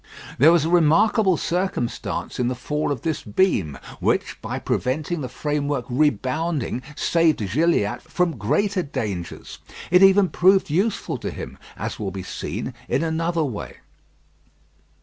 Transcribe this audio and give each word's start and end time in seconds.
There 0.39 0.51
was 0.51 0.65
a 0.65 0.69
remarkable 0.71 1.37
circumstance 1.37 2.39
in 2.39 2.47
the 2.47 2.55
fall 2.55 2.91
of 2.91 3.03
this 3.03 3.21
beam, 3.21 3.77
which 3.99 4.41
by 4.41 4.57
preventing 4.57 5.21
the 5.21 5.29
framework 5.29 5.85
rebounding, 5.89 6.81
saved 6.95 7.51
Gilliatt 7.53 8.01
from 8.01 8.35
greater 8.35 8.81
dangers. 8.81 9.59
It 9.91 10.01
even 10.01 10.29
proved 10.29 10.71
useful 10.71 11.19
to 11.19 11.29
him, 11.29 11.59
as 11.77 11.99
will 11.99 12.09
be 12.09 12.23
seen, 12.23 12.73
in 12.89 13.03
another 13.03 13.43
way. 13.43 13.75